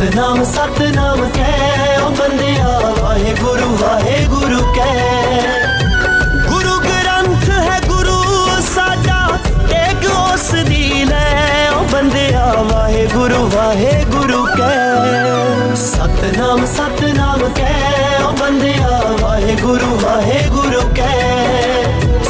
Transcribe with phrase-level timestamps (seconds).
[0.00, 1.46] सतनाम सतनाम कै।
[1.94, 2.10] ओ
[2.98, 4.92] वाहे गुरु वाहे गुरु कै।
[6.44, 8.14] गुरु ग्रंथ है, गुरु
[8.68, 9.18] साजा।
[9.80, 11.26] एक उस दी लै
[11.72, 11.82] ओ
[12.70, 14.78] वाहे गुरु वाहे गुरु कै।
[15.82, 17.74] सतनाम सतनाम कै।
[18.22, 21.10] ओ बंदिया वाहे गुरु वाहे गुरु कै।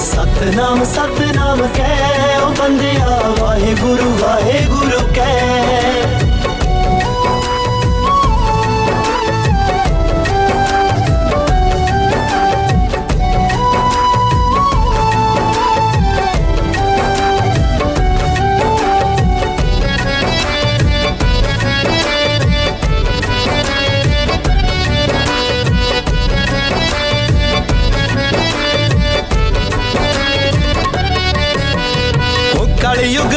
[0.08, 1.92] सतनाम सतनाम कै।
[2.40, 6.29] ओ बंदिया वाहे गुरु वाहे गुरु कै।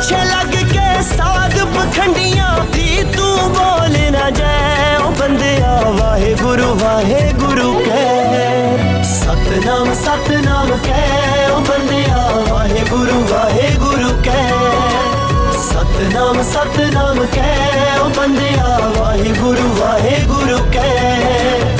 [0.00, 3.24] अच्छे लग के साध पखंडियाँ भी तू
[3.56, 11.04] बोल ना जाए। ओ बंदिया वाहे गुरु वाहे गुरु कह। सतनाम सतनाम कै
[11.50, 14.48] बंद बंदिया वाहे गुरु वाहे गुरु कह।
[15.68, 17.52] सतनाम सतनाम कै
[18.00, 21.79] बंद बंदिया वाहे गुरु वाहे गुरु कह।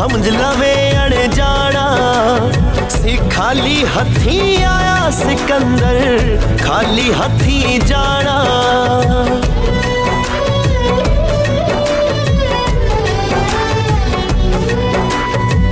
[0.00, 1.86] ਸਮਝ ਲਵੇ ਅਣ ਜਾਣਾ
[2.90, 8.36] ਸੀ ਖਾਲੀ ਹੱਥੀਂ ਆਇਆ ਸਿਕੰਦਰ ਖਾਲੀ ਹੱਥੀਂ ਜਾਣਾ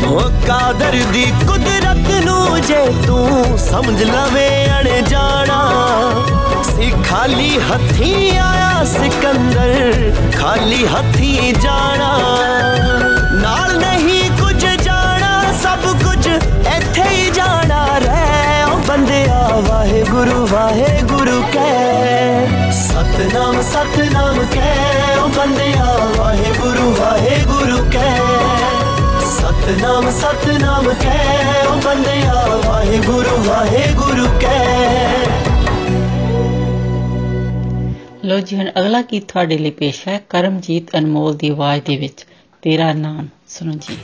[0.07, 4.49] ਉਹ ਕਾਦਰ ਦੀ ਕੁਦਰਤ ਨੂੰ ਜੇ ਤੂੰ ਸਮਝ ਲਵੇ
[4.81, 5.61] ਅਣ ਜਾਣਾ
[6.67, 12.13] ਸੀ ਖਾਲੀ ਹੱਥੀਂ ਆਇਆ ਸਿਕੰਦਰ ਖਾਲੀ ਹੱਥੀਂ ਜਾਣਾ
[13.35, 14.18] ਨਾਲ ਨਹੀਂ
[18.90, 28.18] ਬੰਦਿਆ, ਵਾਹਿਗੁਰੂ ਵਾਹਿਗੁਰੂ ਕਹਿ। ਸਤਨਾਮ ਸਤਨਾਮ ਕਹਿ। ਉਹ ਬੰਦਿਆ, ਵਾਹਿਗੁਰੂ ਵਾਹਿਗੁਰੂ ਕਹਿ।
[29.26, 35.16] ਸਤਨਾਮ ਸਤਨਾਮ ਕਹਿ। ਉਹ ਬੰਦਿਆ, ਵਾਹਿਗੁਰੂ ਵਾਹਿਗੁਰੂ ਕਹਿ।
[38.26, 42.26] ਲੋ ਜੀ, ਹਣ ਅਗਲਾ ਕੀ ਤੁਹਾਡੇ ਲਈ ਪੇਸ਼ ਹੈ। ਕਰਮਜੀਤ ਅਨਮੋਲ ਦੀ ਆਵਾਜ਼ ਦੇ ਵਿੱਚ,
[42.62, 43.98] ਤੇਰਾ ਨਾਮ ਸੁਣੋ ਜੀ।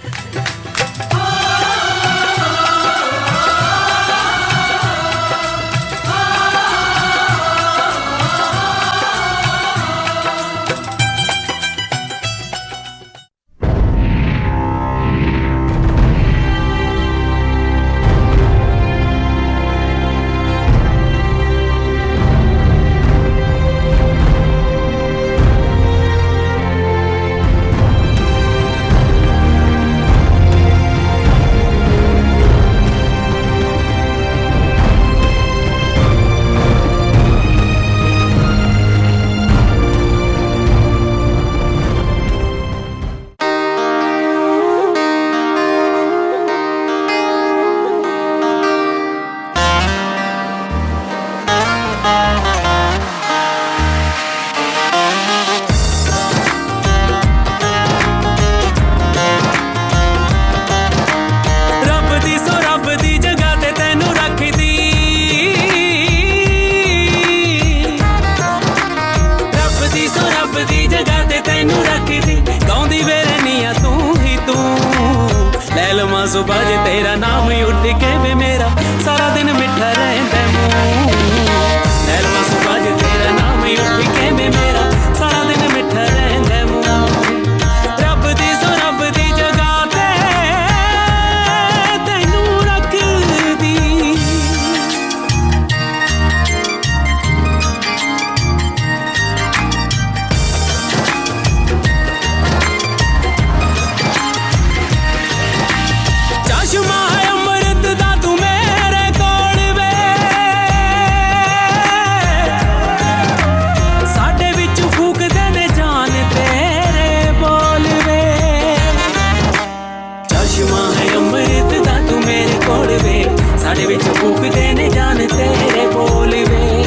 [124.35, 126.83] ਫੂਕਦੇ ਨੇ ਜਾਨ ਤੇਰੇ ਬੋਲ ਵੇ।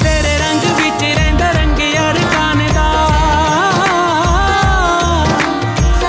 [0.00, 2.88] ਤੇਰੇ ਰੰਗ ਵਿੱਚ ਰਹਿੰਦਾ ਰੰਗ ਯਾਰ ਕਾਨ ਦਾ।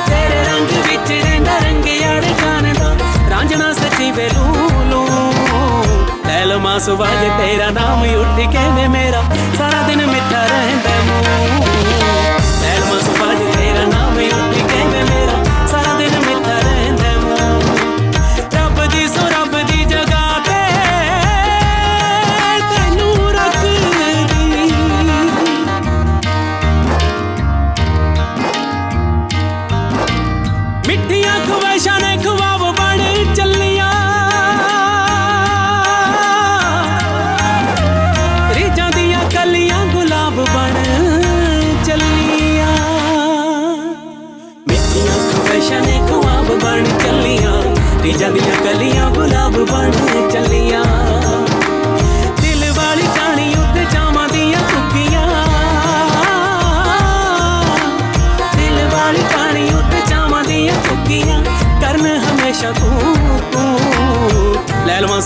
[0.09, 2.95] ਤੇਰੇ ਰੰਗ ਵਿੱਚ ਰਹਿੰਦਾ ਰੰਗ ਯਾਰ ਕਾਨ ਦਾ।
[3.29, 5.05] ਰਾਂਝਣਾ ਸੱਚੀ ਵੇ ਲੂ ਲੂ।
[6.27, 9.23] ਲੈ ਲੋ ਮਾਸਵਾ ਜੇ ਤੇਰਾ ਨਾਮ ਉੱਠ ਕੇ ਵੇ ਮੇਰਾ।
[9.57, 9.76] ਸਾਰਾ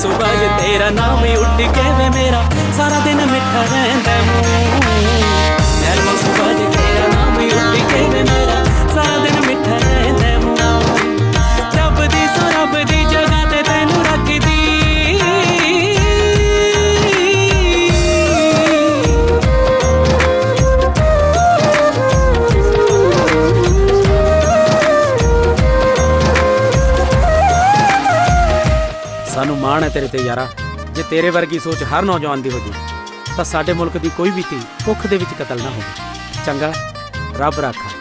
[0.01, 2.41] सुबह ये तेरा नाम ही उठ के वे मेरा
[2.77, 4.15] सारा दिन मिठा रहता
[29.71, 30.47] ਮਾਣ ਹੈ ਤੇਰੇ ਤੇ ਯਾਰਾ।
[30.91, 32.71] ਜੇ ਤੇਰੇ ਵਰਗੀ ਸੋਚ ਹਰ ਨੌਜਵਾਨ ਦੀ ਹੋਵੇ
[33.37, 36.73] ਤਾਂ ਸਾਡੇ ਮੁਲਕ ਦੀ ਕੋਈ ਵੀ ਧੀ ਭੁੱਖ ਦੇ ਵਿੱਚ ਕਤਲ ਨਾ ਹੋਵੇ। ਚੰਗਾ,
[37.37, 38.00] ਰੱਬ ਰਾਖਾ।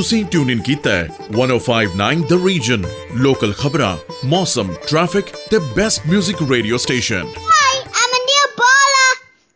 [0.00, 2.82] ਤੁਸੀਂ ਟਿਊਨ ਇਨ ਕੀਤਾ ਹੈ 1059 ਦ ਰੀਜਨ
[3.16, 3.96] ਲੋਕਲ ਖਬਰਾਂ
[4.26, 9.08] ਮੌਸਮ ਟ੍ਰੈਫਿਕ ਤੇ best 뮤직 radio station Hi, I'm a new baller.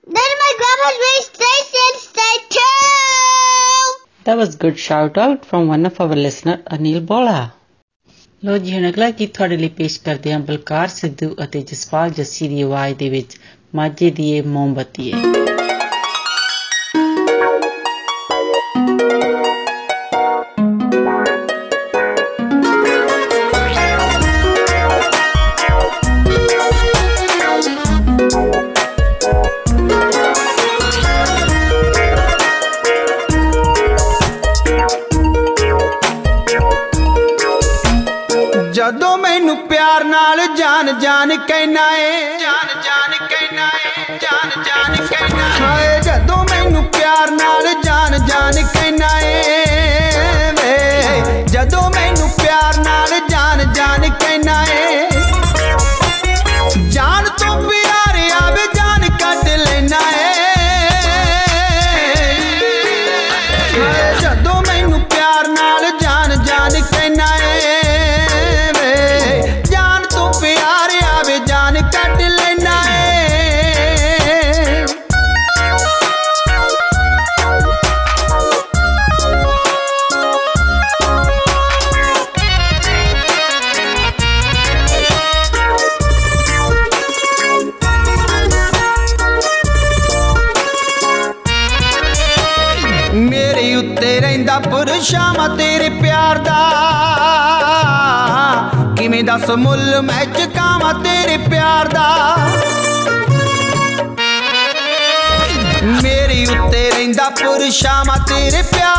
[0.06, 4.00] Then my grandma's race station, stay tuned.
[4.26, 7.38] That was good shout out from one of our listener Anil Bola.
[8.42, 12.48] ਲੋ ਜੀ ਹੁਣ ਅਗਲਾ ਗੀਤ ਤੁਹਾਡੇ ਲਈ ਪੇਸ਼ ਕਰਦੇ ਹਾਂ ਬਲਕਾਰ ਸਿੱਧੂ ਅਤੇ ਜਸਪਾਲ ਜੱਸੀ
[12.48, 13.36] ਦੀ ਆਵਾਜ਼ ਦੇ ਵਿੱਚ
[13.74, 15.43] ਮਾਝੇ ਦੀ ਇਹ ਮੋਮਬੱਤੀ ਏ
[40.65, 43.14] ਜਾਨ ਜਾਨ ਕਹਿਣਾ ਏ। ਜਾਨ ਜਾਨ
[107.71, 108.94] शामा तेरे प्यार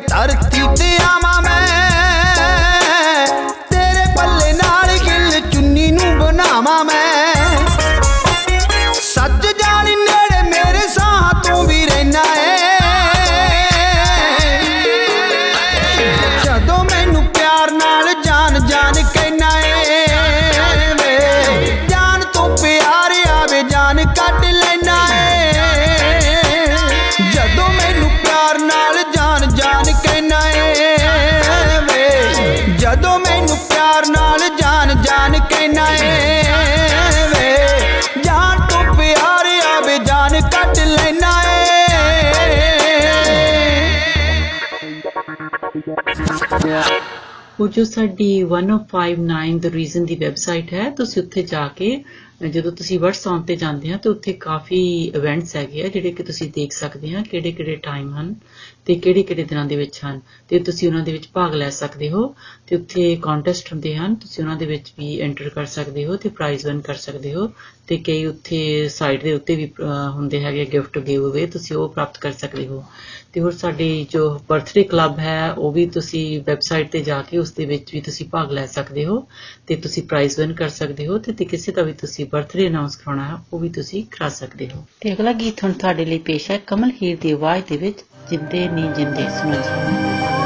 [0.00, 1.17] ਧਰਤੀ ਤੇ ਆਵਾਂ
[47.74, 52.04] ਜੋ ਸਾਡੀ 1059 ਦ ਰੀਜ਼ਨ ਦੀ ਵੈਬਸਾਈਟ ਹੈ, ਤੁਸੀਂ ਉੱਥੇ ਜਾ ਕੇ,
[52.50, 56.50] ਜਦੋਂ ਤੁਸੀਂ WhatsApp ਤੇ ਜਾਂਦੇ ਆ, ਤਾਂ ਉੱਥੇ ਕਾਫੀ ਇਵੈਂਟਸ ਹੈਗੇ ਆ ਜਿਹੜੇ ਕਿ ਤੁਸੀਂ
[56.54, 58.34] ਦੇਖ ਸਕਦੇ ਆ ਕਿਹੜੇ ਕਿਹੜੇ ਟਾਈਮ ਹਨ
[58.88, 60.20] ਤੇ ਕਿਹੜੇ ਕਿਹੜੇ ਦਿਨਾਂ ਦੇ ਵਿੱਚ ਹਨ?
[60.48, 62.34] ਤੇ ਤੁਸੀਂ ਉਹਨਾਂ ਦੇ ਵਿੱਚ ਭਾਗ ਲੈ ਸਕਦੇ ਹੋ
[62.66, 66.28] ਤੇ ਉੱਥੇ ਕੰਟੈਸਟ ਹੁੰਦੇ ਹਨ। ਤੁਸੀਂ ਉਹਨਾਂ ਦੇ ਵਿੱਚ ਵੀ ਐਂਟਰ ਕਰ ਸਕਦੇ ਹੋ ਤੇ
[66.28, 67.50] ਪ੍ਰਾਈਜ਼ ਵਿਨ ਕਰ ਸਕਦੇ ਹੋ
[67.88, 71.88] ਤੇ ਕਈ ਉੱਥੇ ਸਾਈਟ ਦੇ ਉੱਤੇ ਵੀ ਅਹ, ਹੁੰਦੇ ਹੈਗੇ ਗਿਫਟ ਗਿਵ ਅਵੇ ਤੁਸੀਂ ਉਹ
[71.88, 72.84] ਪ੍ਰਾਪਤ ਕਰ ਸਕਦੇ ਹੋ।
[73.32, 77.52] ਤੇ ਹੋਰ ਸਾਡੀ ਜੋ ਬਰਥਡੇ ਕਲੱਬ ਹੈ ਉਹ ਵੀ ਤੁਸੀਂ ਵੈਬਸਾਈਟ ਤੇ ਜਾ ਕੇ ਉਸ
[77.52, 79.26] ਦੇ ਵਿੱਚ ਵੀ ਤੁਸੀਂ ਭਾਗ ਲੈ ਸਕਦੇ ਹੋ
[79.66, 82.96] ਤੇ ਤੁਸੀਂ ਪ੍ਰਾਈਜ਼ ਵਿਨ ਕਰ ਸਕਦੇ ਹੋ ਤੇ, ਤੇ ਕਿਸੇ ਦਾ ਵੀ ਤੁਸੀਂ ਬਰਥਡੇ ਅਨਾਉਂਸ
[82.96, 86.50] ਕਰਾਉਣਾ ਹੈ ਉਹ ਵੀ ਤੁਸੀਂ ਕਰਾ ਸਕਦੇ ਹੋ। ਤੇ ਅਗਲਾ ਗੀਤ ਹੁਣ ਤੁਹਾਡੇ ਲਈ ਪੇਸ਼
[86.50, 90.37] ਹੈ ਕਮਲ ਹੀਰ ਦੀ ਆਵਾਜ਼ ਦੇ ਵਿੱਚ ਜਿੰਦੇ 언니 이제 됐으면서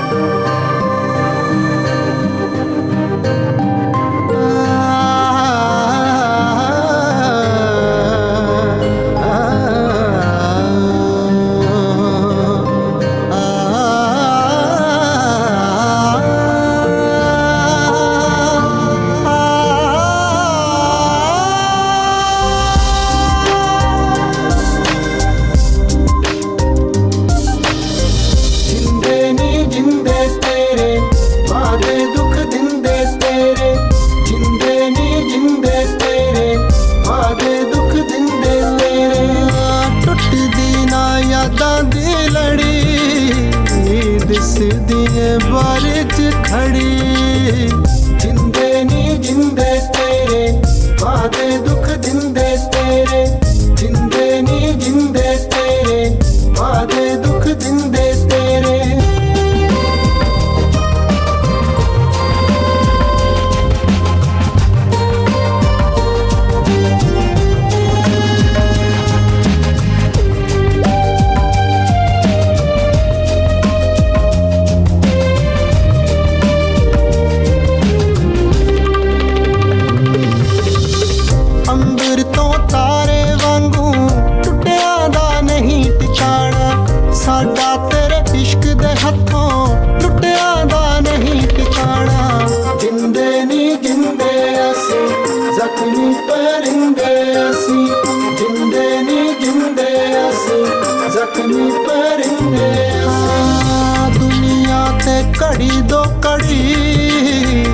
[105.92, 107.64] ਘੜੀ ਦੋ ਘੜੀ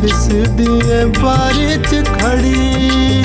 [0.00, 3.22] ਦਿਸਦੀ ਏ ਬਾਰੀ ਚ ਖੜੀ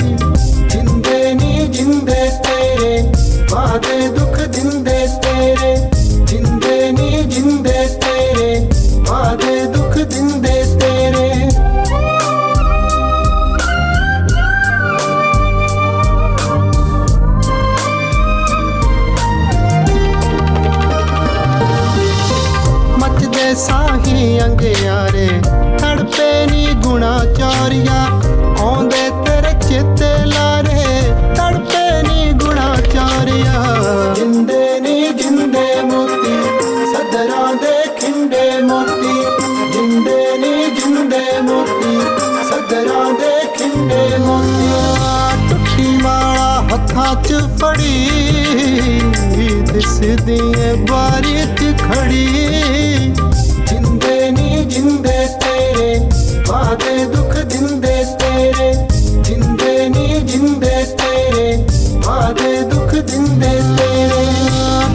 [0.68, 3.02] ਜਿੰਦੇ ਨੀ ਜਿੰਦੇ ਤੇਰੇ
[3.50, 5.74] ਵਾਦੇ ਦੁੱਖ ਦਿੰਦੇ ਤੇਰੇ
[46.90, 48.08] ਹੱਥਾਂ 'ਚ ਫੜੀ,
[49.72, 52.26] ਦਿਸਦੀ ਏ ਬਾਰੀ ਚ ਖੜੀ।
[53.68, 55.98] ਜਿੰਦੇ ਨੀ ਜਿੰਦੇ ਤੇਰੇ,
[56.48, 58.72] ਵਾਦੇ ਦੁੱਖ ਦਿੰਦੇ ਤੇਰੇ।
[59.22, 61.56] ਜਿੰਦੇ ਨੀ ਜਿੰਦੇ ਤੇਰੇ,
[62.06, 64.26] ਵਾਦੇ ਦੁੱਖ ਦਿੰਦੇ ਤੇਰੇ।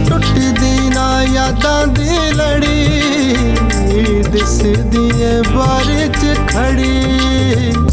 [0.09, 2.99] ਟੁੱਟਦੀ ਨਾ ਯਾਦਾਂ ਦੀ ਲੜੀ,
[4.31, 7.84] ਦਿਸਦੀ ਏ ਬਾਰੀ ਚ ਖੜੀ।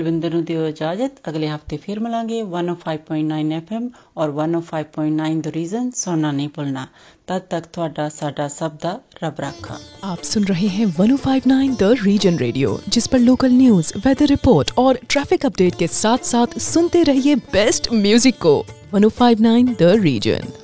[0.00, 6.30] ਬਲਵਿੰਦਰ ਨੂੰ ਦਿਓ ਇਜਾਜ਼ਤ ਅਗਲੇ ਹਫਤੇ ਫਿਰ ਮਿਲਾਂਗੇ 105.9 FM ਔਰ 105.9 ਦ ਰੀਜ਼ਨ ਸੁਣਨਾ
[6.32, 6.86] ਨਹੀਂ ਭੁੱਲਣਾ
[7.26, 9.76] ਤਦ ਤੱਕ ਤੁਹਾਡਾ ਸਾਡਾ ਸਭ ਦਾ ਰੱਬ ਰਾਖਾ
[10.10, 15.00] आप सुन रहे हैं 1059 द रीजन रेडियो जिस पर लोकल न्यूज वेदर रिपोर्ट और
[15.06, 18.54] ट्रैफिक अपडेट के साथ साथ सुनते रहिए बेस्ट म्यूजिक को
[18.94, 20.54] 1059 द रीजन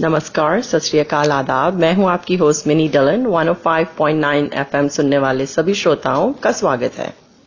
[0.00, 5.46] नमस्कार सत श्री अकाल आदाब मैं हूं आपकी होस्ट मिनी डलन 105.9 एफएम सुनने वाले
[5.48, 7.10] सभी श्रोताओं का स्वागत है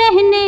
[0.00, 0.42] रहने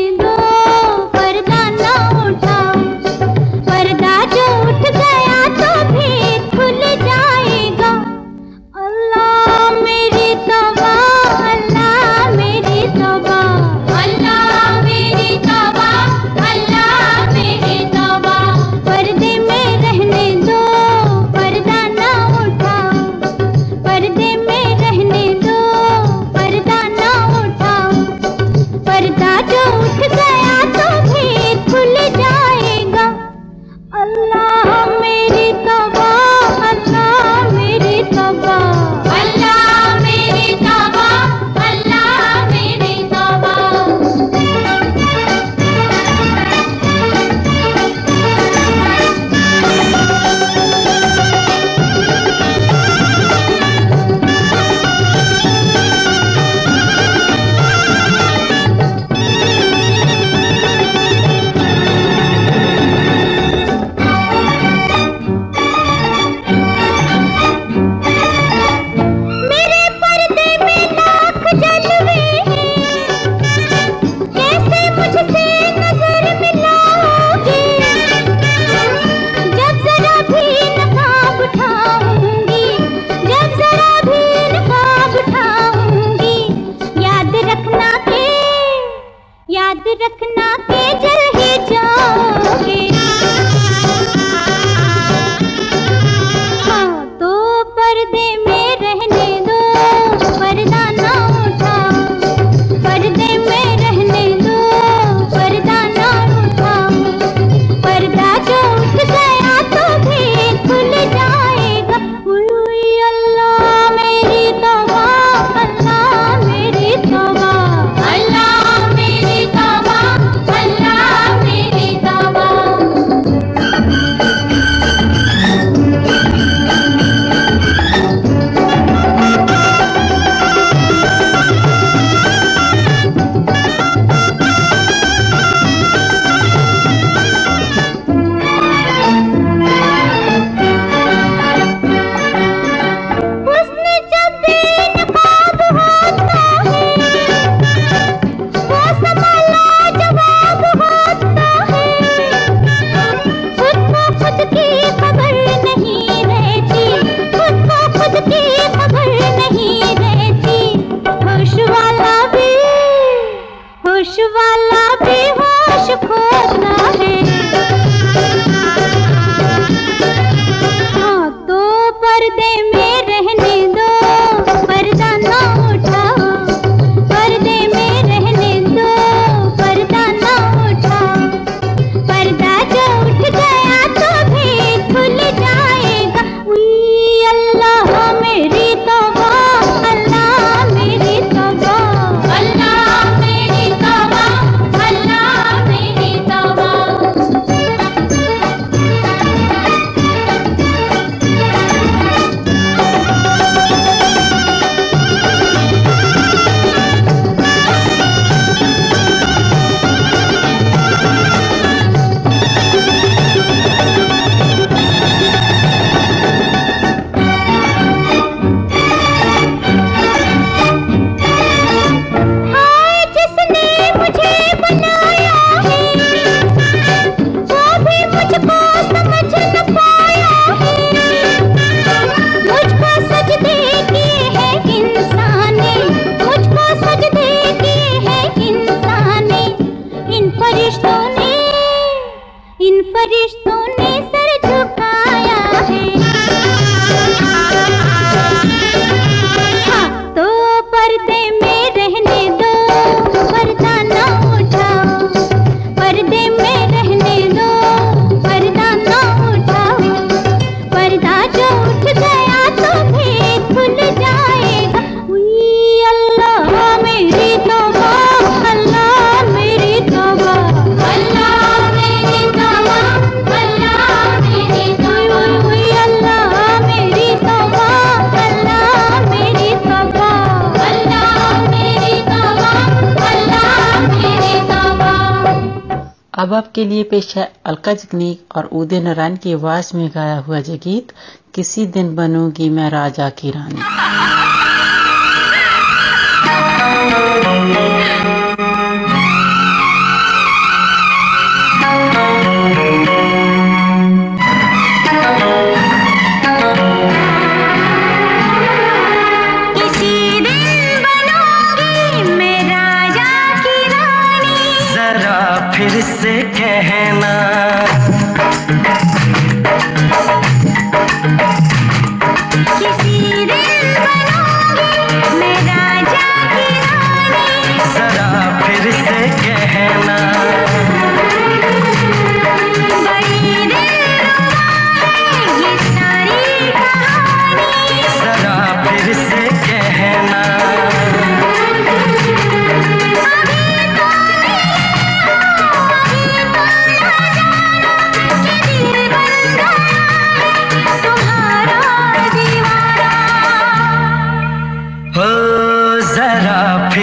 [286.93, 290.93] पेश है अलका जगनीक और उदय नारायण की आवाज़ में गाया हुआ जगीत गीत
[291.35, 294.42] किसी दिन बनूँगी मैं राजा की रानी।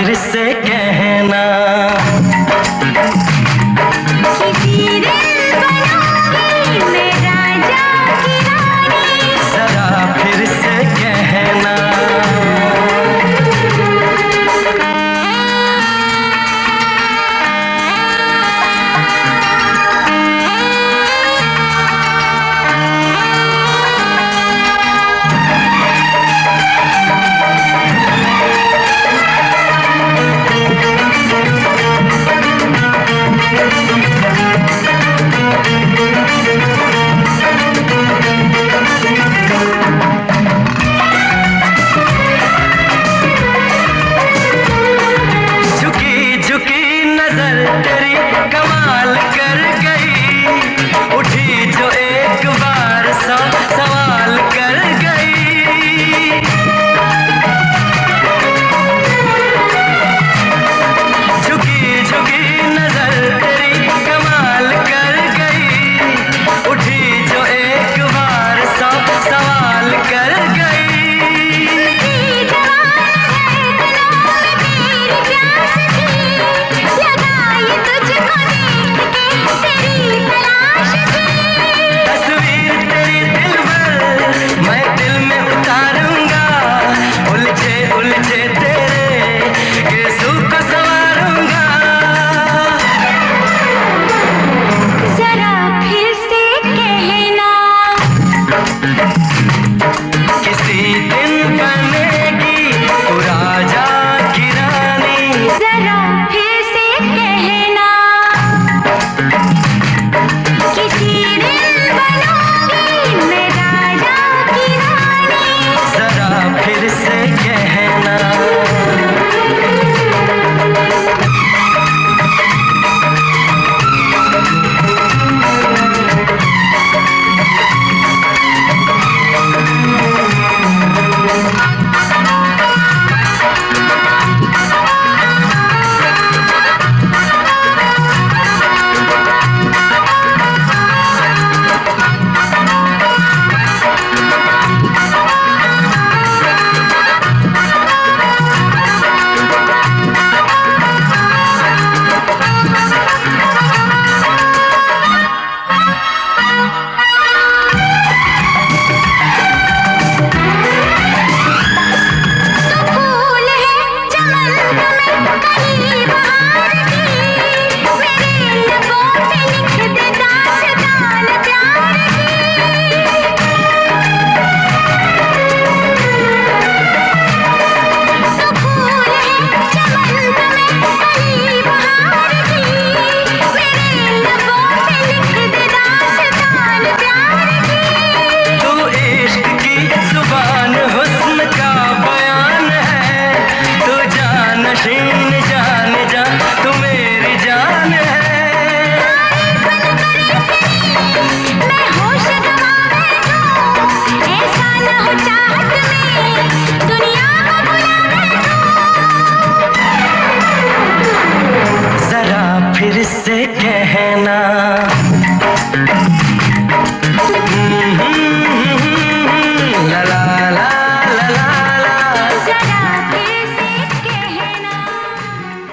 [0.09, 0.78] रिश्ते के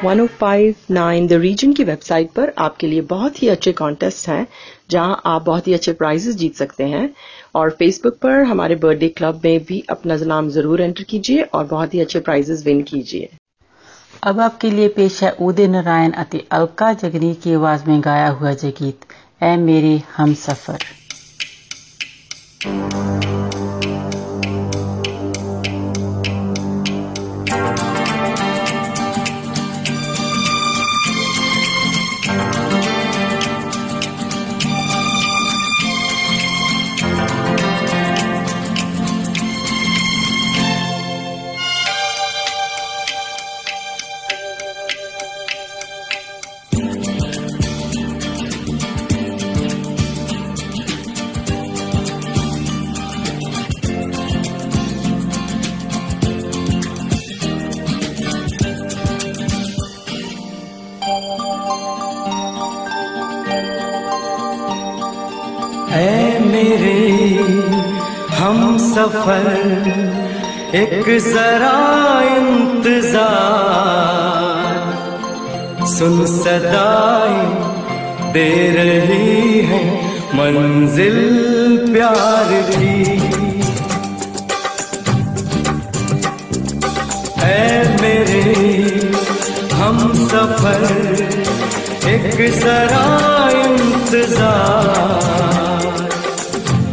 [0.06, 4.46] 1059 द रीजन की वेबसाइट पर आपके लिए बहुत ही अच्छे कॉन्टेस्ट हैं,
[4.90, 7.08] जहाँ आप बहुत ही अच्छे प्राइजेस जीत सकते हैं।
[7.54, 11.94] और फेसबुक पर हमारे बर्थडे क्लब में भी अपना नाम ज़रूर एंटर कीजिए और बहुत
[11.94, 13.28] ही अच्छे प्राइजेस विन कीजिए।
[14.24, 18.52] अब आपके लिए पेश है उदय नारायण अति अलका जगनी की आवाज़ में गाया हुआ
[18.52, 19.04] जय गीत
[19.42, 20.78] ए मेरे हम सफ़र।
[69.26, 71.78] सफ़र एक जरा
[72.32, 73.24] इंतज़ार।
[75.88, 77.46] सुन सदाएँ
[78.32, 79.80] दे रही है,
[80.32, 81.18] मंजिल
[81.92, 82.98] प्यार की।
[87.40, 87.66] है
[88.02, 88.44] मेरे,
[89.74, 90.82] हम सफ़र
[92.14, 93.08] एक जरा
[93.64, 95.14] इंतज़ार।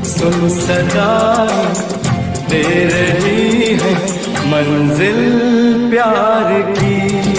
[0.08, 1.14] सुन सदा
[2.50, 3.94] दे रही है
[4.52, 5.20] मंजिल
[5.92, 7.33] प्यार की।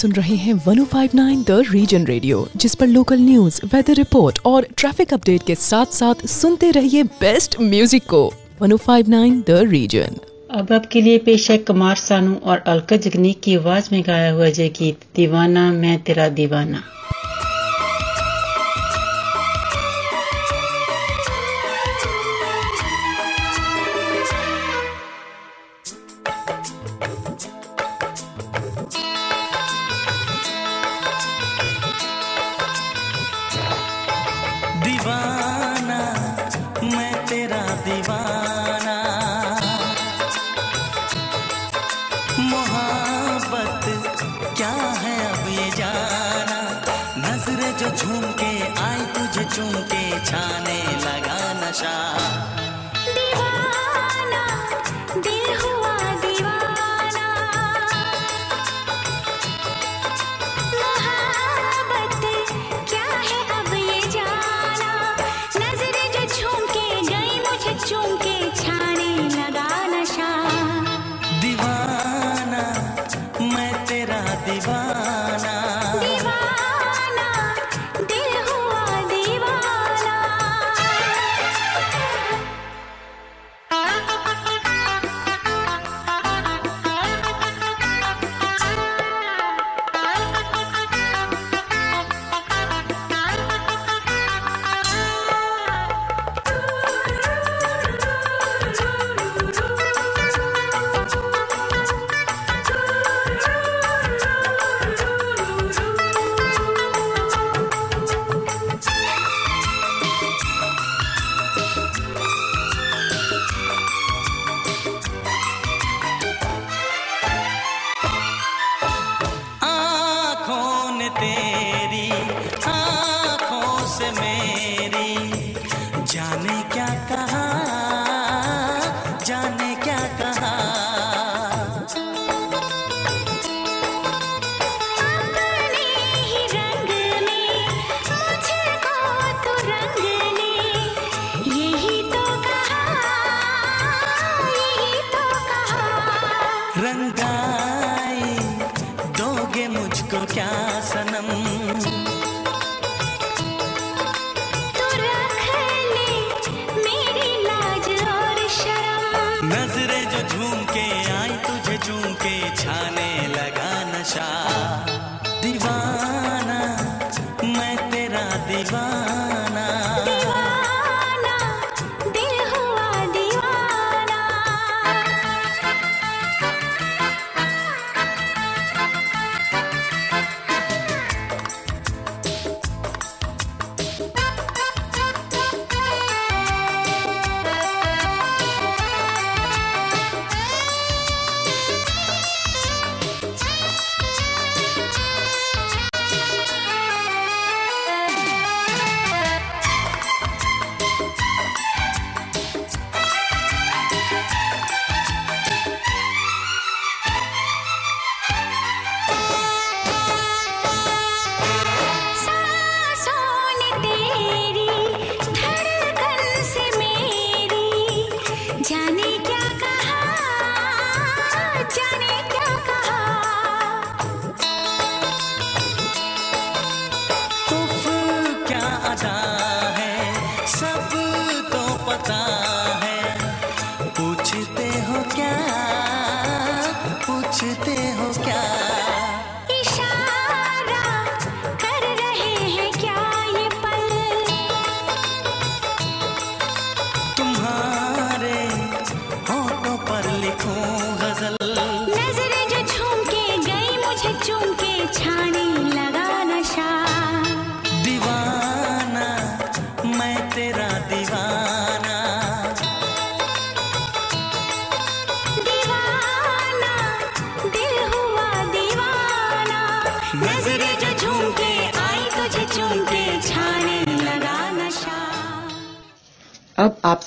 [0.00, 5.12] सुन रहे हैं 1059 द रीजन रेडियो जिस पर लोकल न्यूज़ वेदर रिपोर्ट और ट्रैफ़िक
[5.14, 8.22] अपडेट के साथ साथ सुनते रहिए बेस्ट म्यूज़िक को।
[8.62, 10.16] 1059 द रीजन
[10.50, 14.48] अब आपके लिए पेश है कुमार सानू और अलका जगनी की आवाज़ में गाया हुआ
[14.50, 16.82] जय गीत दीवाना, मैं तेरा दीवाना।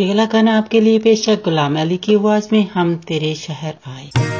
[0.00, 4.39] अगला गाना आपके लिए पेश गुलाम अली की आवाज़ में हम तेरे शहर आए।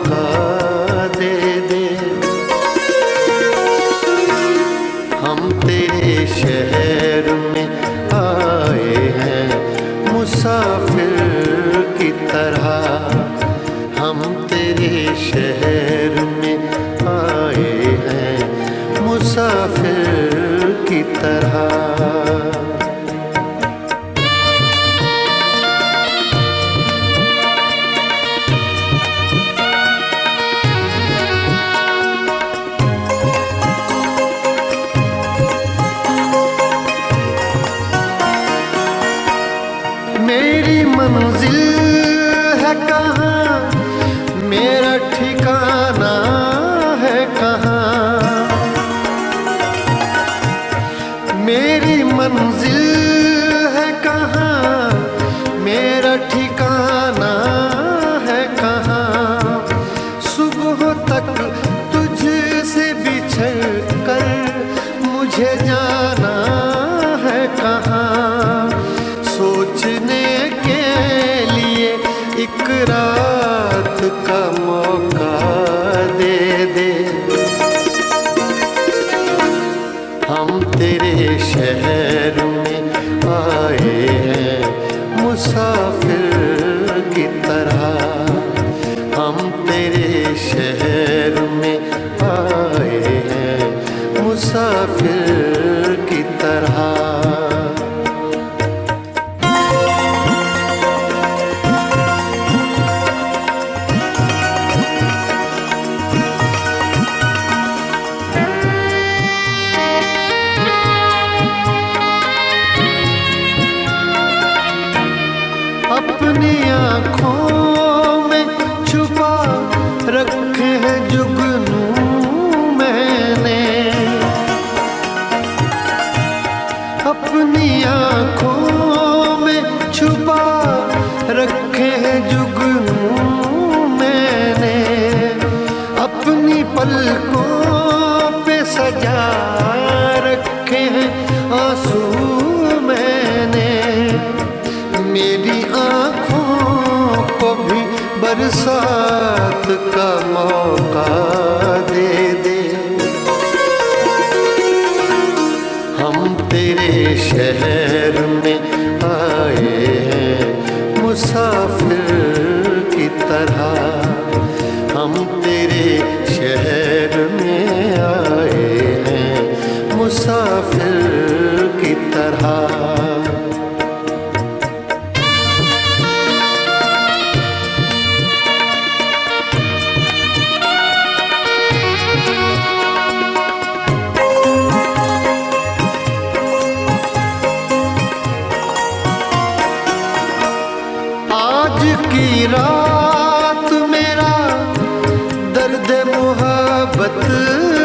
[85.41, 87.80] मुसाफिर की तरह।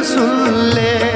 [0.04, 1.15] सुन ले।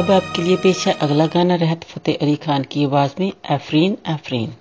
[0.00, 3.96] अब आपके लिए पेश है अगला गाना, रहत फतेह अली खान की आवाज़ में, एफरीन
[4.08, 4.52] एफरीन।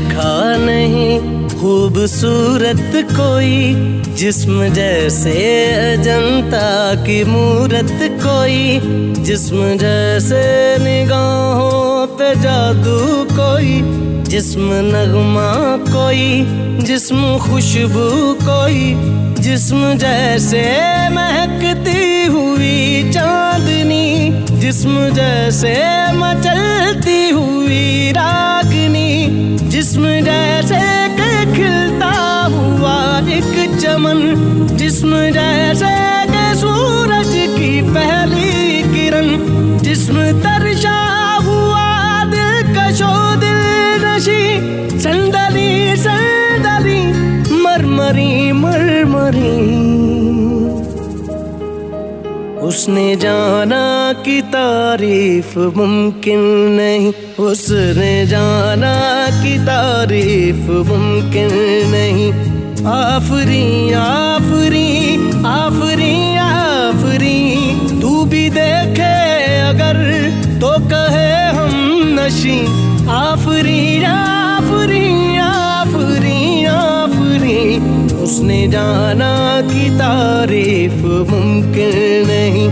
[0.00, 1.18] देखा नहीं
[1.60, 3.56] खूबसूरत कोई
[4.20, 5.32] जिस्म जैसे
[5.74, 6.68] अजंता
[7.04, 7.92] की मूरत
[8.24, 8.62] कोई
[9.24, 10.42] जिस्म जैसे
[10.84, 13.74] निगाहों पे जादू कोई,
[14.28, 15.50] जिस्म नगमा
[15.86, 16.26] कोई,
[16.84, 18.08] जिस्म खुशबू
[18.42, 18.82] कोई,
[19.40, 20.62] जिस्म जैसे
[21.08, 24.06] महकती हुई चांदनी,
[24.60, 25.72] जिस्म जैसे
[26.12, 29.10] मचलती हुई रागनी,
[29.70, 30.82] जिस्म जैसे
[31.56, 32.12] खिलता
[32.52, 32.96] हुआ
[33.28, 34.20] एक चमन,
[34.76, 35.94] जिस्म जैसे
[36.54, 39.28] सूरज की पहली किरण,
[39.78, 41.19] जिस्म तरशा
[45.10, 47.06] संदली संदली
[47.62, 49.80] मरमरी मरमरी।
[52.58, 56.40] उसने जाना कि तारीफ़ मुमकिन
[56.70, 57.12] नहीं।
[57.44, 58.94] उसने जाना
[59.42, 61.50] कि तारीफ़ मुमकिन
[61.90, 62.32] नहीं।
[62.86, 67.50] आफरी आफरी आफरी आफरी।
[68.00, 70.30] तू भी देखे अगर
[70.60, 72.60] तो कहे हम नशी।
[73.08, 74.39] आफरी आफरी।
[78.30, 82.68] उसने जाना कि तारीफ़ मुमकिन नहीं।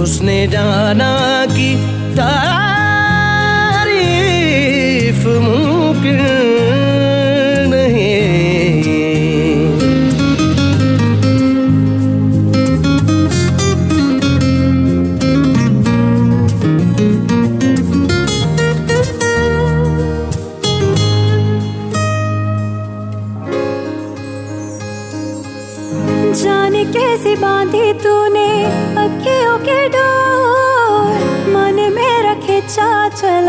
[0.00, 1.12] उसने जाना
[1.46, 1.74] कि
[2.16, 2.59] तारीफ़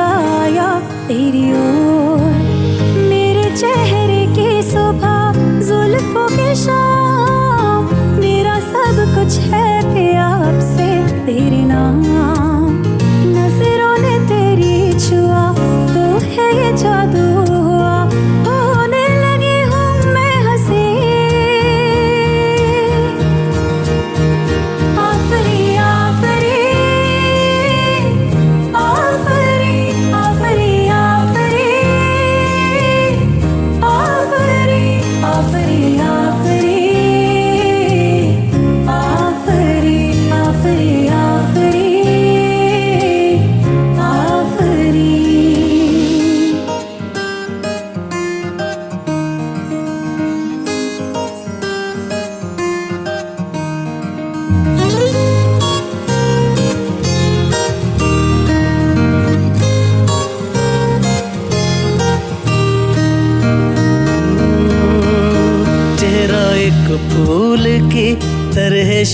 [0.01, 0.69] चलाया
[1.07, 2.00] तेरी ओर।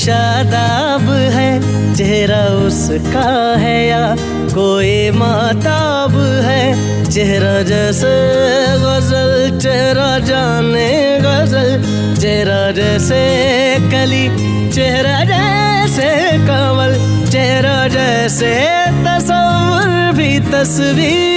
[0.08, 1.50] शादाब है,
[1.96, 4.04] चेहरा उसका है या
[4.54, 6.64] कोई माताब है,
[7.12, 8.14] चेहरा जैसे
[8.84, 10.88] गज़ल, चेहरा जाने
[11.20, 11.70] गज़ल,
[12.22, 13.22] चेहरा जैसे
[13.92, 14.26] कली,
[14.72, 16.10] चेहरा जैसे
[16.48, 16.96] कमल
[17.32, 18.54] चेहरा जैसे
[19.04, 21.37] तस्वर भी तस्वीर।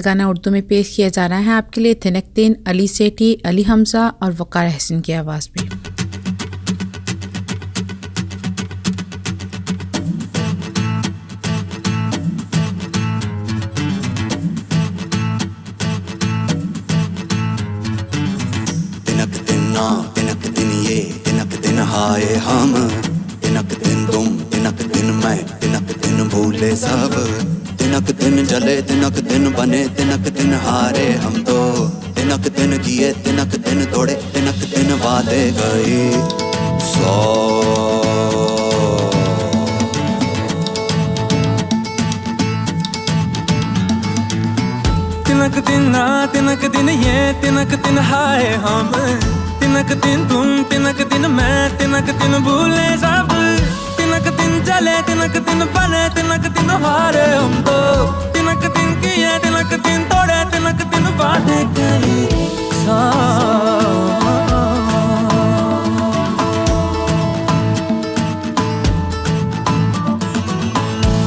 [0.00, 3.62] अगला गाना उर्दू में पेश किया जा रहा है। आपके लिए थिनकतीन अली सेठी, अली
[3.62, 5.79] हमजा और वकार हसन की आवाज़ में
[29.60, 31.54] बने तिनक दिन हारे हम तो
[32.16, 35.98] तिनक दिन किए तिनक दिन तोड़े तिनक दिन वादे गए
[36.84, 37.16] सौ
[45.26, 48.90] तिनक दिन ना तिनक दिन ये तिनक दिन हाय हम
[49.60, 53.36] तिनक दिन तुम तिनक दिन मैं तिनक दिन भूले सब
[54.00, 57.78] तिनक दिन चले तिनक दिन बने तिनक दिन हारे हम तो
[58.60, 62.18] तिलक दिन की है तिलक दिन तोड़े तिलक दिन बाटे करी।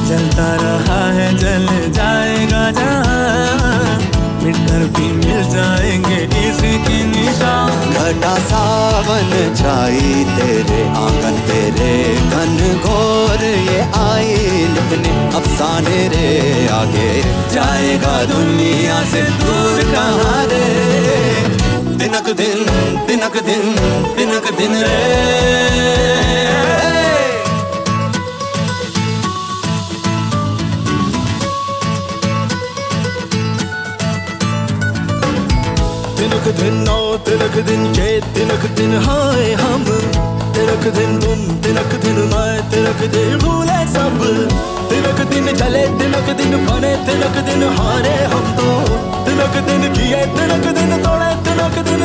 [0.08, 3.98] जलता रहा है, जल जाएगा जहाँ।
[4.42, 11.92] मिटकर भी मिल जाएँगे इसके निशान। घटा सावन छाई तेरे आँगन, तेरे
[12.30, 14.34] घन घोर ये आई
[14.74, 17.10] लिखने। अब अफसाने रे आगे।
[17.54, 20.64] जाएगा दुनिया से दूर कहाँ रे
[21.98, 22.58] दिनक दिन
[23.06, 23.62] दिनक दिन
[24.16, 24.98] दिनक दिन रे।
[36.18, 40.03] तिनक दिन नौ तिनक दिन ये तिनक दिन हाय हम।
[40.74, 44.18] तिनक दिन तुम तिनक दिन मैं तिनक दिन भूले सब
[44.90, 48.66] तिनक दिन चले तिनक दिन बने तिनक दिन हारे हम तो
[49.22, 52.04] तिनक दिन किए तिनक दिन तोड़े तिनक दिन